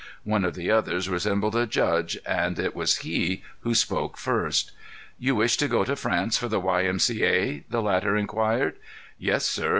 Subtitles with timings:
[0.23, 3.05] One of the others resembled a judge, and he it was
[3.63, 4.71] who spoke first.
[5.19, 6.85] "You wish to go to France for the Y.
[6.85, 6.97] M.
[6.97, 7.23] C.
[7.23, 8.77] A.?" the latter inquired.
[9.19, 9.69] "Yes, sir.